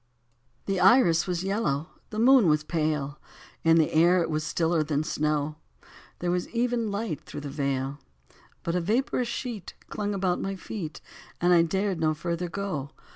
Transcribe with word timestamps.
63 0.65 0.73
THE 0.73 0.79
iris 0.81 1.27
was 1.27 1.43
yellow, 1.43 1.89
the 2.09 2.17
moon 2.17 2.47
was 2.47 2.63
pale, 2.63 3.19
In 3.63 3.77
the 3.77 3.93
air 3.93 4.23
it 4.23 4.31
was 4.31 4.43
stiller 4.43 4.81
than 4.81 5.03
snow, 5.03 5.57
There 6.17 6.31
was 6.31 6.49
even 6.49 6.89
light 6.89 7.21
through 7.21 7.41
the 7.41 7.49
vale, 7.51 7.99
But 8.63 8.73
a 8.73 8.81
vaporous 8.81 9.27
sheet 9.27 9.75
Clung 9.89 10.15
about 10.15 10.41
my 10.41 10.55
feet. 10.55 11.01
And 11.39 11.53
I 11.53 11.61
dared 11.61 11.99
no 11.99 12.15
further 12.15 12.49
go. 12.49 12.89